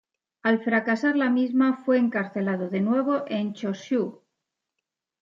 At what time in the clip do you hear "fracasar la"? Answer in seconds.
0.63-1.29